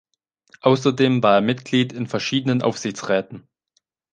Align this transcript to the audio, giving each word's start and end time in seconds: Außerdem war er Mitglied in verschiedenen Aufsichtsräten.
Außerdem 0.61 1.21
war 1.21 1.35
er 1.35 1.41
Mitglied 1.41 1.93
in 1.93 2.07
verschiedenen 2.07 2.63
Aufsichtsräten. 2.63 3.47